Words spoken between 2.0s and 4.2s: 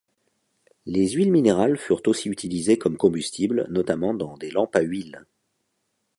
aussi utilisées comme combustible, notamment